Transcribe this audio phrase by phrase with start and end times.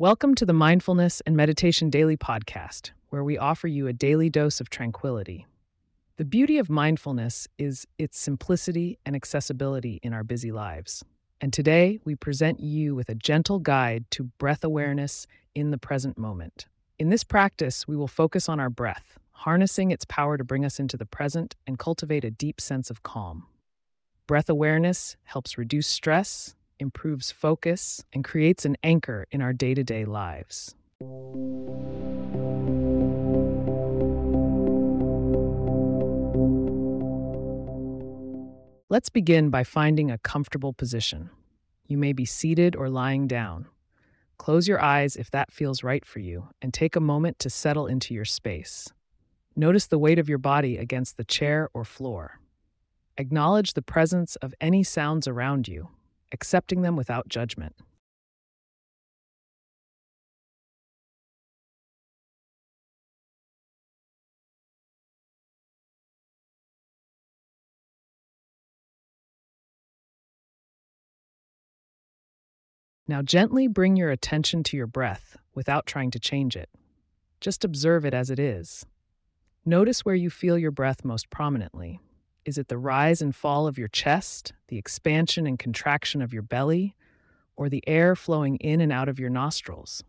[0.00, 4.60] Welcome to the Mindfulness and Meditation Daily Podcast, where we offer you a daily dose
[4.60, 5.44] of tranquility.
[6.18, 11.04] The beauty of mindfulness is its simplicity and accessibility in our busy lives.
[11.40, 15.26] And today, we present you with a gentle guide to breath awareness
[15.56, 16.66] in the present moment.
[17.00, 20.78] In this practice, we will focus on our breath, harnessing its power to bring us
[20.78, 23.48] into the present and cultivate a deep sense of calm.
[24.28, 29.84] Breath awareness helps reduce stress improves focus, and creates an anchor in our day to
[29.84, 30.74] day lives.
[38.90, 41.30] Let's begin by finding a comfortable position.
[41.86, 43.66] You may be seated or lying down.
[44.38, 47.86] Close your eyes if that feels right for you, and take a moment to settle
[47.86, 48.88] into your space.
[49.54, 52.40] Notice the weight of your body against the chair or floor.
[53.18, 55.88] Acknowledge the presence of any sounds around you,
[56.32, 57.74] accepting them without judgment.
[73.10, 76.68] Now, gently bring your attention to your breath without trying to change it.
[77.40, 78.84] Just observe it as it is.
[79.64, 82.00] Notice where you feel your breath most prominently
[82.48, 86.40] is it the rise and fall of your chest, the expansion and contraction of your
[86.40, 86.94] belly,
[87.56, 90.02] or the air flowing in and out of your nostrils?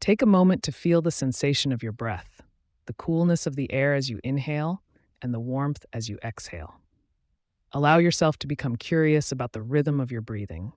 [0.00, 2.42] Take a moment to feel the sensation of your breath,
[2.86, 4.84] the coolness of the air as you inhale,
[5.20, 6.80] and the warmth as you exhale.
[7.72, 10.72] Allow yourself to become curious about the rhythm of your breathing.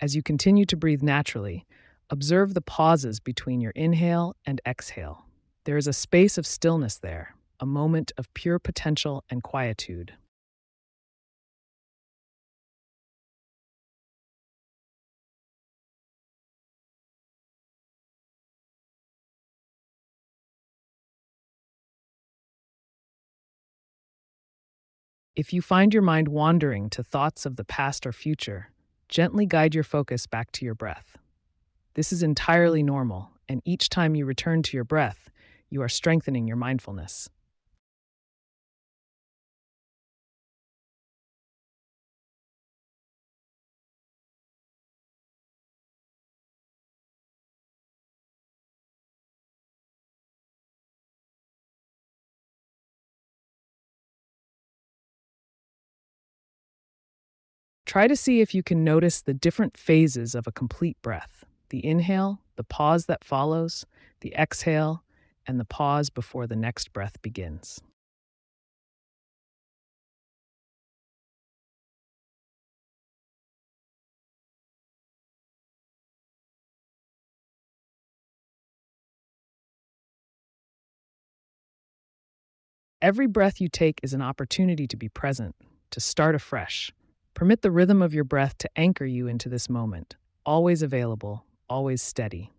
[0.00, 1.66] As you continue to breathe naturally,
[2.10, 5.24] observe the pauses between your inhale and exhale.
[5.64, 10.12] There is a space of stillness there, a moment of pure potential and quietude.
[25.36, 28.70] If you find your mind wandering to thoughts of the past or future,
[29.10, 31.18] gently guide your focus back to your breath.
[31.92, 35.28] This is entirely normal, and each time you return to your breath,
[35.68, 37.28] you are strengthening your mindfulness.
[57.86, 61.84] Try to see if you can notice the different phases of a complete breath the
[61.84, 63.84] inhale, the pause that follows,
[64.20, 65.02] the exhale,
[65.48, 67.80] and the pause before the next breath begins.
[83.02, 85.54] Every breath you take is an opportunity to be present,
[85.90, 86.92] to start afresh.
[87.36, 90.16] Permit the rhythm of your breath to anchor you into this moment,
[90.46, 92.50] always available, always steady.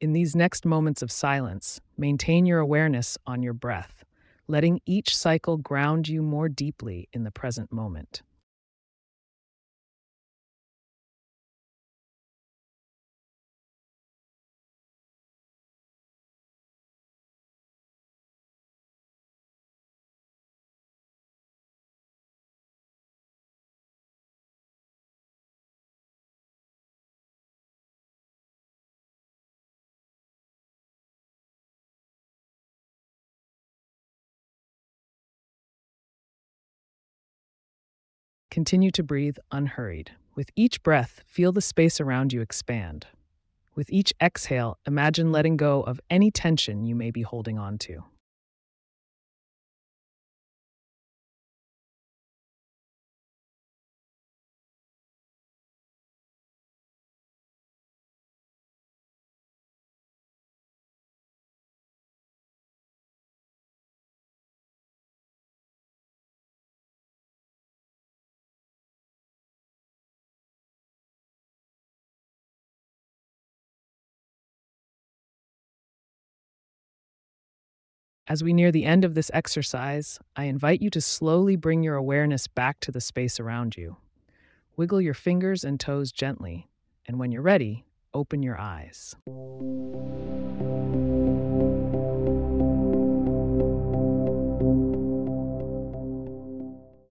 [0.00, 3.97] In these next moments of silence, maintain your awareness on your breath
[4.48, 8.22] letting each cycle ground you more deeply in the present moment.
[38.58, 40.10] Continue to breathe unhurried.
[40.34, 43.06] With each breath, feel the space around you expand.
[43.76, 48.02] With each exhale, imagine letting go of any tension you may be holding on to.
[78.28, 81.94] As we near the end of this exercise, I invite you to slowly bring your
[81.94, 83.96] awareness back to the space around you.
[84.76, 86.68] Wiggle your fingers and toes gently,
[87.06, 89.16] and when you're ready, open your eyes.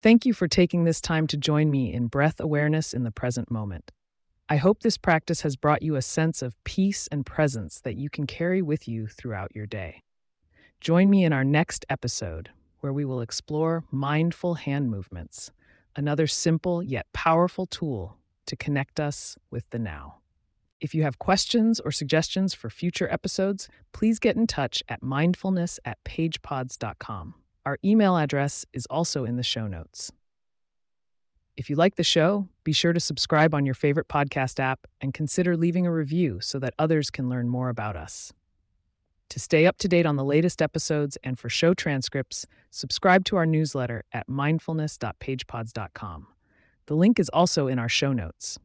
[0.03, 3.49] Thank you for taking this time to join me in breath awareness in the present
[3.49, 3.93] moment.
[4.49, 8.09] I hope this practice has brought you a sense of peace and presence that you
[8.09, 10.01] can carry with you throughout your day.
[10.81, 12.49] Join me in our next episode,
[12.79, 15.51] where we will explore mindful hand movements,
[15.95, 20.17] another simple yet powerful tool to connect us with the now.
[20.81, 25.79] If you have questions or suggestions for future episodes, please get in touch at mindfulness
[25.85, 27.35] at pagepods.com.
[27.65, 30.11] Our email address is also in the show notes.
[31.57, 35.13] If you like the show, be sure to subscribe on your favorite podcast app and
[35.13, 38.33] consider leaving a review so that others can learn more about us.
[39.29, 43.35] To stay up to date on the latest episodes and for show transcripts, subscribe to
[43.35, 46.27] our newsletter at mindfulness.pagepods.com.
[46.85, 48.59] The link is also in our show notes.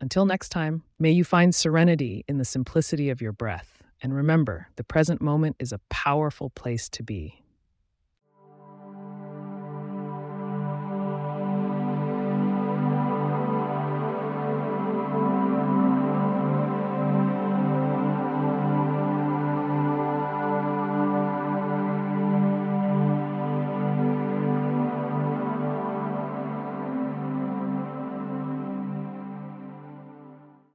[0.00, 3.82] Until next time, may you find serenity in the simplicity of your breath.
[4.00, 7.42] And remember, the present moment is a powerful place to be.